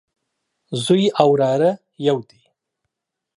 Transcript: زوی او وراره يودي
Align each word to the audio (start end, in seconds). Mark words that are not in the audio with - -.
زوی 0.83 1.03
او 1.21 1.27
وراره 1.33 1.71
يودي 2.07 2.41